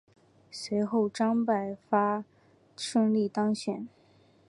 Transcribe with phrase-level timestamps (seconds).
[0.49, 2.25] 随后张百发
[2.75, 3.87] 顺利当选。